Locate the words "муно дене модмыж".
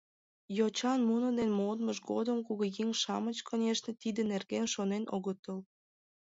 1.07-1.97